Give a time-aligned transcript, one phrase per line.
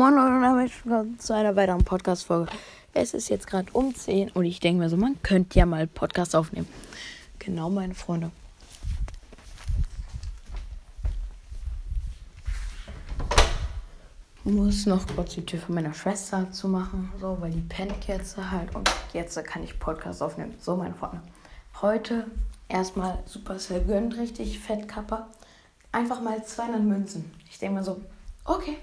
[0.00, 0.72] Moin und damit
[1.20, 2.50] zu einer weiteren Podcast-Folge.
[2.94, 5.86] Es ist jetzt gerade um 10 und ich denke mir so, man könnte ja mal
[5.86, 6.66] Podcast aufnehmen.
[7.38, 8.30] Genau, meine Freunde.
[14.44, 18.38] Muss noch kurz die Tür von meiner Schwester zu machen, so, weil die pennt jetzt
[18.38, 20.54] halt und jetzt kann ich Podcast aufnehmen.
[20.60, 21.20] So, meine Freunde.
[21.82, 22.24] Heute
[22.70, 25.28] erstmal Supercell gönnt richtig Fettkapper.
[25.92, 27.30] Einfach mal 200 Münzen.
[27.50, 28.00] Ich denke mir so,
[28.46, 28.78] okay,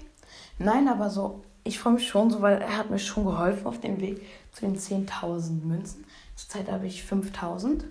[0.58, 3.80] Nein, aber so, ich freue mich schon so, weil er hat mir schon geholfen auf
[3.80, 4.22] dem Weg
[4.52, 6.04] zu den 10.000 Münzen.
[6.34, 7.84] Zurzeit habe ich 5.000.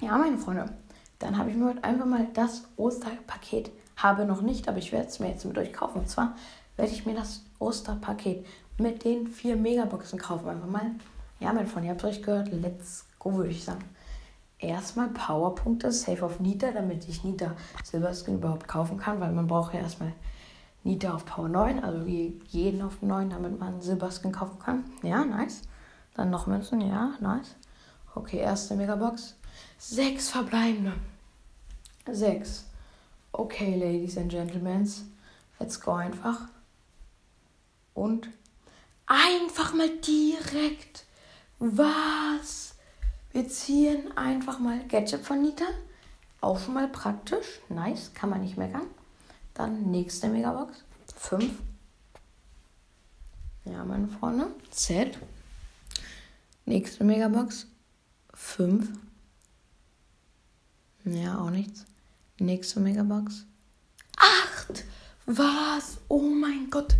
[0.00, 0.66] Ja, meine Freunde,
[1.20, 5.08] dann habe ich mir heute einfach mal das Osterpaket, habe noch nicht, aber ich werde
[5.08, 6.00] es mir jetzt mit euch kaufen.
[6.00, 6.34] Und zwar
[6.76, 8.44] werde ich mir das Osterpaket
[8.78, 10.48] mit den vier Megaboxen kaufen.
[10.48, 10.90] Einfach mal,
[11.38, 13.84] ja, meine Freunde, ihr habt es euch gehört, let's go, würde ich sagen.
[14.58, 17.52] Erstmal Powerpunkte, Safe auf Nita, damit ich Nita
[17.84, 20.12] Silberskin überhaupt kaufen kann, weil man braucht ja erstmal
[20.84, 24.84] Nita auf Power 9, also jeden auf 9, damit man Silberskin kaufen kann.
[25.02, 25.62] Ja, nice.
[26.14, 27.54] Dann noch Münzen, ja, nice.
[28.14, 29.36] Okay, erste Megabox.
[29.78, 30.94] Sechs verbleibende.
[32.10, 32.66] Sechs.
[33.30, 34.90] Okay, Ladies and Gentlemen.
[35.58, 36.48] Let's go einfach.
[37.94, 38.28] Und
[39.06, 41.04] einfach mal direkt.
[41.58, 42.74] Was?
[43.30, 45.64] Wir ziehen einfach mal Gadget von Nita.
[46.40, 47.60] Auch schon mal praktisch.
[47.68, 48.86] Nice, kann man nicht meckern.
[49.54, 50.84] Dann nächste Megabox.
[51.16, 51.50] 5.
[53.64, 54.48] Ja, meine Freunde.
[54.70, 55.18] Z.
[56.64, 57.66] Nächste Megabox.
[58.34, 58.88] 5.
[61.04, 61.84] Ja, auch nichts.
[62.38, 63.44] Nächste Megabox.
[64.16, 64.84] 8.
[65.26, 65.98] Was?
[66.08, 66.96] Oh mein Gott.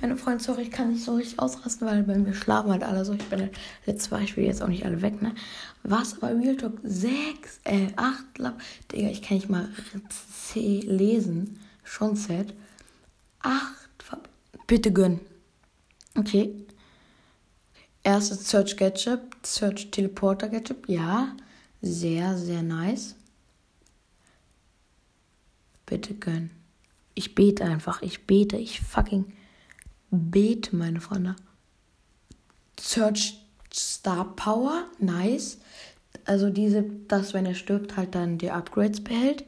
[0.00, 3.04] Meine Freunde, sorry, ich kann nicht so richtig ausrasten, weil bei mir schlafen halt alle
[3.04, 3.14] so.
[3.14, 5.34] Ich bin halt letztes Mal, ich will jetzt auch nicht alle weg, ne?
[5.82, 6.20] Was?
[6.22, 8.24] Aber Real Talk 6, äh, 8,
[8.92, 9.68] Digga, ich kann nicht mal
[10.50, 11.58] C lesen.
[11.86, 12.52] Schon sad.
[13.40, 13.86] Acht.
[14.66, 15.20] Bitte gönn.
[16.16, 16.66] Okay.
[18.02, 19.20] Erstes Search Gadget.
[19.44, 20.88] Search Teleporter Gadget.
[20.88, 21.36] Ja.
[21.80, 23.14] Sehr, sehr nice.
[25.86, 26.50] Bitte gönn.
[27.14, 28.02] Ich bete einfach.
[28.02, 28.56] Ich bete.
[28.56, 29.32] Ich fucking
[30.10, 31.36] bete, meine Freunde.
[32.80, 33.40] Search
[33.72, 34.86] Star Power.
[34.98, 35.58] Nice.
[36.24, 39.44] Also diese, dass wenn er stirbt, halt dann die Upgrades behält.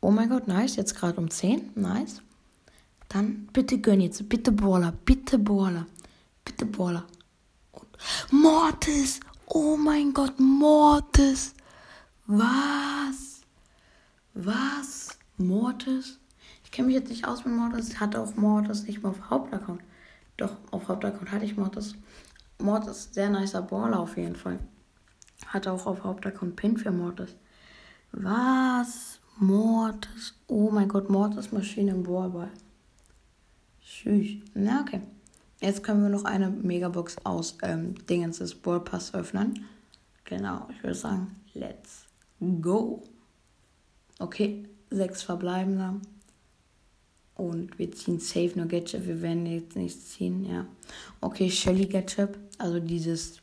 [0.00, 0.76] Oh mein Gott, nice.
[0.76, 1.72] Jetzt gerade um 10.
[1.74, 2.22] Nice.
[3.08, 4.28] Dann bitte gönn jetzt.
[4.28, 4.92] Bitte Baller.
[5.04, 5.86] Bitte Baller.
[6.44, 7.04] Bitte Baller.
[7.72, 7.88] Und
[8.30, 9.20] Mortis.
[9.46, 11.54] Oh mein Gott, Mortis.
[12.26, 13.40] Was?
[14.34, 15.18] Was?
[15.36, 16.18] Mortis?
[16.64, 17.88] Ich kenne mich jetzt nicht aus mit Mortis.
[17.88, 19.82] Ich hatte auch Mortis nicht mal auf Hauptaccount.
[20.36, 21.96] Doch, auf Hauptaccount hatte ich Mortis.
[22.58, 24.60] Mortis, sehr nicer Baller auf jeden Fall.
[25.46, 27.34] Hatte auch auf Hauptaccount Pin für Mortis.
[28.12, 29.09] Was?
[29.40, 30.34] Mortis.
[30.48, 32.50] Oh mein Gott, Mortis Maschine im Ballball.
[33.82, 34.42] Tschüss.
[34.52, 35.00] Na, okay.
[35.60, 39.64] Jetzt können wir noch eine Megabox aus ähm, Dingens des Ballpass öffnen.
[40.24, 42.04] Genau, ich würde sagen, let's
[42.60, 43.02] go.
[44.18, 46.00] Okay, sechs verbleibende.
[47.34, 49.06] Und wir ziehen safe nur Gadget.
[49.06, 50.66] Wir werden jetzt nichts ziehen, ja.
[51.22, 52.38] Okay, Shelly Gadget.
[52.58, 53.40] Also dieses.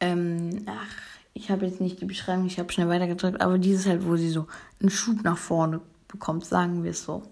[0.00, 4.06] Ähm, ach, ich habe jetzt nicht die Beschreibung, ich habe schnell weitergedrückt, aber dieses halt,
[4.06, 4.46] wo sie so
[4.80, 7.22] einen Schub nach vorne bekommt, sagen wir es so.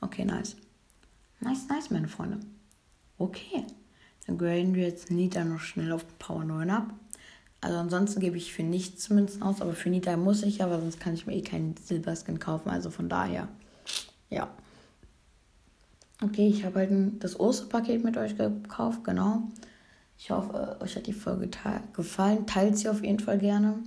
[0.00, 0.56] Okay, nice.
[1.40, 2.40] Nice, nice, meine Freunde.
[3.18, 3.66] Okay.
[4.26, 6.94] Dann graden wir jetzt Nita noch schnell auf Power 9 ab.
[7.60, 10.98] Also ansonsten gebe ich für nichts Münzen aus, aber für Nita muss ich, aber sonst
[10.98, 12.70] kann ich mir eh keinen Silberskin kaufen.
[12.70, 13.46] Also von daher,
[14.30, 14.48] ja.
[16.22, 19.42] Okay, ich habe halt das Osterpaket mit euch gekauft, genau.
[20.24, 21.50] Ich hoffe, euch hat die Folge
[21.94, 22.46] gefallen.
[22.46, 23.82] Teilt sie auf jeden Fall gerne.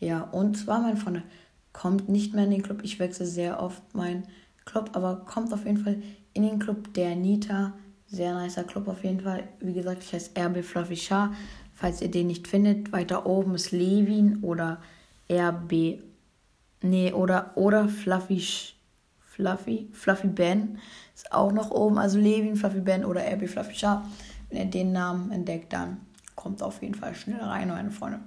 [0.00, 1.22] Ja, und zwar, meine Freunde,
[1.72, 2.80] kommt nicht mehr in den Club.
[2.82, 4.24] Ich wechsle sehr oft meinen
[4.64, 7.74] Club, aber kommt auf jeden Fall in den Club der Nita.
[8.08, 9.44] Sehr nicer Club auf jeden Fall.
[9.60, 11.32] Wie gesagt, ich heiße RB Fluffy Shah.
[11.72, 14.82] Falls ihr den nicht findet, weiter oben ist Levin oder
[15.30, 16.02] RB.
[16.82, 18.42] Nee, oder, oder Fluffy
[19.20, 20.78] Fluffy, Fluffy Ben
[21.14, 21.96] ist auch noch oben.
[21.98, 24.04] Also Levin, Fluffy Ben oder RB Fluffy Shah.
[24.48, 25.98] Wenn ihr den Namen entdeckt, dann
[26.34, 28.20] kommt auf jeden Fall schnell rein, meine Freunde.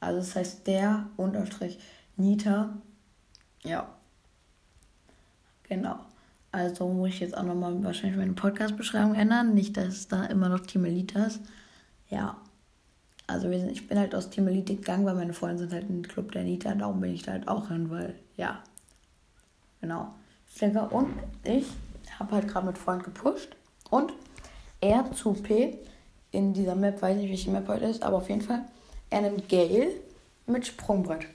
[0.00, 1.78] Also das heißt der Unterstrich
[2.16, 2.70] Nita.
[3.62, 3.88] Ja.
[5.64, 5.98] Genau.
[6.52, 9.54] Also muss ich jetzt auch nochmal wahrscheinlich meine Podcast-Beschreibung ändern.
[9.54, 11.40] Nicht, dass da immer noch Team Elite ist.
[12.08, 12.36] Ja.
[13.26, 16.02] Also sind, ich bin halt aus Team Elite gegangen, weil meine Freunde sind halt im
[16.02, 16.74] Club der Nita.
[16.74, 18.62] Darum bin ich da halt auch hin, weil, ja.
[19.80, 20.14] Genau.
[20.90, 21.08] Und
[21.42, 21.66] ich
[22.18, 23.56] habe halt gerade mit Freund gepusht.
[23.90, 24.12] Und
[24.84, 25.78] R zu P
[26.30, 28.64] in dieser Map, weiß nicht, welche Map heute ist, aber auf jeden Fall,
[29.08, 29.88] er nimmt Gale
[30.46, 31.26] mit Sprungbrett.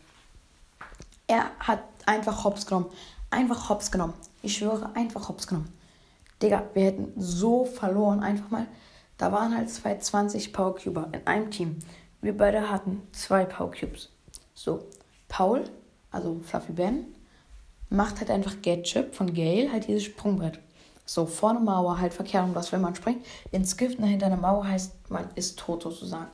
[1.26, 2.88] Er hat einfach Hops genommen.
[3.32, 4.14] Einfach Hops genommen.
[4.42, 5.72] Ich schwöre, einfach Hops genommen.
[6.42, 8.22] Digga, wir hätten so verloren.
[8.22, 8.68] Einfach mal.
[9.18, 11.80] Da waren halt zwei 20 Powercuber in einem Team.
[12.22, 14.10] Wir beide hatten zwei Powercubes.
[14.54, 14.88] So,
[15.28, 15.64] Paul,
[16.12, 17.06] also Fluffy Ben,
[17.90, 20.60] macht halt einfach Gadget von Gale, halt dieses Sprungbrett.
[21.12, 23.26] So, vorne Mauer, halt verkehrt um das, wenn man springt.
[23.52, 26.28] Ins Gift hinter einer Mauer heißt, man ist tot sozusagen.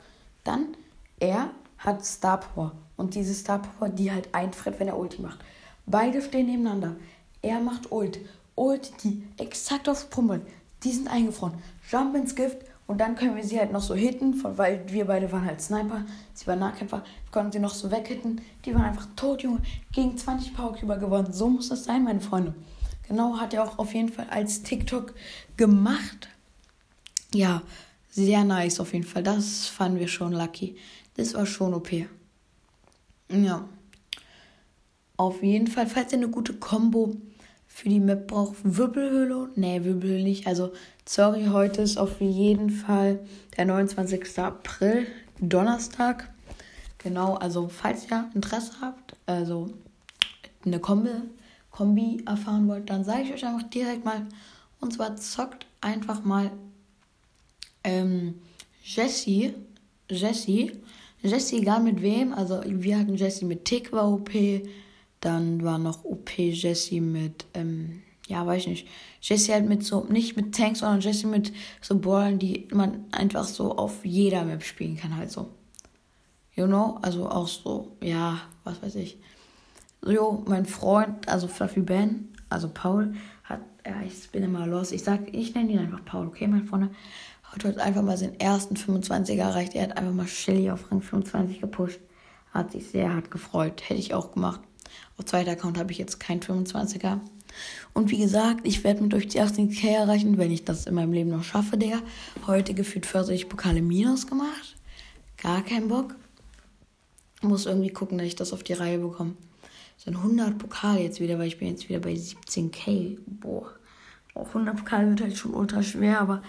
[0.44, 0.76] Dann,
[1.18, 2.74] er hat Star Power.
[2.98, 5.40] Und diese Star Power, die halt einfriert, wenn er Ulti macht.
[5.86, 6.98] Beide stehen nebeneinander.
[7.42, 8.20] Er macht Ult.
[8.56, 10.42] Ult, die exakt auf Sprungbrett.
[10.84, 11.54] Die sind eingefroren.
[11.90, 15.32] Jump ins Gift und dann können wir sie halt noch so hitten, weil wir beide
[15.32, 18.42] waren halt Sniper, sie waren Nahkämpfer, wir konnten sie noch so weghitten.
[18.66, 19.62] Die waren einfach tot, Junge.
[19.94, 21.32] Gegen 20 Powercuber gewonnen.
[21.32, 22.54] So muss das sein, meine Freunde.
[23.08, 25.14] Genau, hat er auch auf jeden Fall als TikTok
[25.58, 26.30] gemacht.
[27.34, 27.62] Ja,
[28.10, 29.24] sehr nice auf jeden Fall.
[29.24, 30.76] Das fanden wir schon lucky.
[31.16, 31.92] Das war schon OP.
[33.30, 33.68] Ja.
[35.18, 37.16] Auf jeden Fall, falls ihr eine gute Combo
[37.68, 39.50] für die Map braucht, Wirbelhöhle.
[39.56, 40.48] Nee, Wirbelhöhle nicht.
[40.48, 40.72] Also,
[41.06, 43.20] sorry, heute ist auf jeden Fall
[43.58, 44.40] der 29.
[44.40, 45.08] April,
[45.40, 46.34] Donnerstag.
[46.98, 49.70] Genau, also falls ihr Interesse habt, also
[50.66, 51.12] eine Kombi,
[51.76, 54.26] Kombi erfahren wollt, dann sage ich euch einfach direkt mal.
[54.80, 56.52] Und zwar zockt einfach mal
[57.84, 58.36] ähm,
[58.82, 59.54] Jessie.
[60.10, 60.72] Jessie.
[61.22, 62.34] Jessie, egal mit wem.
[62.34, 64.32] Also wir hatten Jessie mit Tick war OP.
[65.20, 68.88] Dann war noch OP Jessie mit, ähm, ja, weiß ich nicht.
[69.22, 71.52] Jessie halt mit so, nicht mit Tanks, sondern Jessie mit
[71.82, 75.50] so Ballen, die man einfach so auf jeder Map spielen kann, halt so.
[76.56, 77.00] You know?
[77.02, 79.18] Also auch so, ja, was weiß ich.
[80.02, 83.14] So, jo, mein Freund, also Fluffy Ben, also Paul,
[83.44, 84.92] hat, ja, ich bin immer los.
[84.92, 86.92] Ich sag, ich nenne ihn einfach Paul, okay, mein Freund?
[87.44, 89.76] Hat heute einfach mal seinen ersten 25er erreicht.
[89.76, 92.00] Er hat einfach mal Shelly auf Rang 25 gepusht.
[92.52, 93.82] Hat sich sehr hart gefreut.
[93.88, 94.60] Hätte ich auch gemacht.
[95.18, 97.20] Auf zweiter Account habe ich jetzt keinen 25er.
[97.94, 101.14] Und wie gesagt, ich werde mit euch die 18k erreichen, wenn ich das in meinem
[101.14, 102.00] Leben noch schaffe, Digga.
[102.48, 104.76] Heute gefühlt 40 Pokale minus gemacht.
[105.38, 106.16] Gar kein Bock.
[107.42, 109.34] Muss irgendwie gucken, dass ich das auf die Reihe bekomme.
[109.98, 113.18] Sind 100 Pokale jetzt wieder, weil ich bin jetzt wieder bei 17k.
[113.26, 113.70] Boah.
[114.34, 116.42] Auch 100 Pokale wird halt schon ultra schwer, aber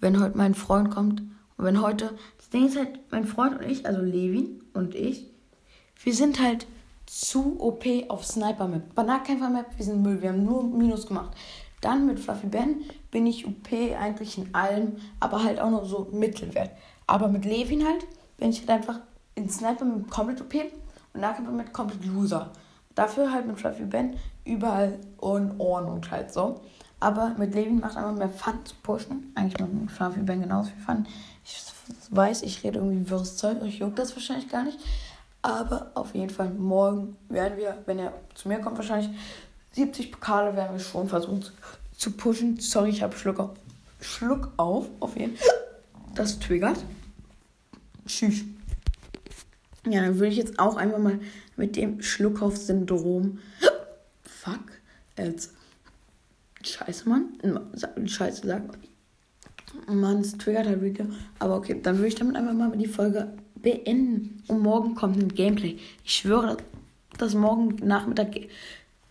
[0.00, 1.22] wenn heute mein Freund kommt
[1.56, 5.30] und wenn heute, das Ding ist halt, mein Freund und ich, also Levin und ich,
[6.02, 6.66] wir sind halt
[7.06, 8.94] zu OP auf Sniper Map.
[8.94, 11.36] Bei Nahkämpfer Map, wir sind Müll, wir haben nur Minus gemacht.
[11.80, 16.08] Dann mit Fluffy Ben bin ich OP eigentlich in allem, aber halt auch noch so
[16.12, 16.70] Mittelwert.
[17.06, 19.00] Aber mit Levin halt bin ich halt einfach
[19.34, 20.54] in Sniper Map komplett OP
[21.14, 22.52] und Nahkämpfer Map komplett Loser.
[22.94, 26.60] Dafür halt mit Fluffy Ben überall in Ordnung halt so.
[26.98, 29.32] Aber mit Levin macht einfach mehr Fun zu pushen.
[29.34, 31.06] Eigentlich mit Fluffy Ben genauso viel Fun.
[31.44, 31.62] Ich
[32.10, 34.78] weiß, ich rede irgendwie wirres Zeug, euch juckt das wahrscheinlich gar nicht.
[35.42, 39.10] Aber auf jeden Fall, morgen werden wir, wenn er zu mir kommt, wahrscheinlich
[39.72, 41.52] 70 Pokale werden wir schon versuchen zu,
[41.96, 42.60] zu pushen.
[42.60, 43.50] Sorry, ich habe Schluck auf.
[44.00, 45.48] Schluck auf, auf jeden Fall.
[46.14, 46.84] Das triggert.
[48.06, 48.42] Tschüss.
[49.90, 51.18] Ja, dann würde ich jetzt auch einfach mal
[51.56, 53.38] mit dem Schluckauf-Syndrom.
[54.22, 54.72] Fuck.
[55.18, 55.52] Jetzt.
[56.62, 57.30] Scheiße, Mann.
[58.04, 58.76] Scheiße, sag mal.
[59.94, 61.06] Mann, es triggert halt wieder.
[61.38, 64.42] Aber okay, dann würde ich damit einfach mal die Folge beenden.
[64.48, 65.78] Und morgen kommt ein Gameplay.
[66.04, 66.56] Ich schwöre,
[67.18, 68.36] dass morgen Nachmittag.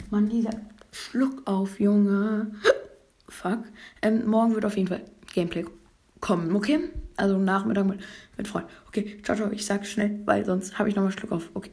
[0.10, 0.52] Mann, dieser
[0.92, 2.52] Schluck auf, Junge.
[3.30, 3.60] Fuck.
[4.02, 5.01] Ähm, morgen wird auf jeden Fall
[5.34, 5.65] Gameplay
[6.20, 6.80] kommen, okay?
[7.16, 8.00] Also Nachmittag mit,
[8.38, 8.70] mit Freunden.
[8.88, 9.52] Okay, ciao, ciao.
[9.52, 11.50] Ich sag schnell, weil sonst habe ich nochmal Schluck auf.
[11.54, 11.72] Okay.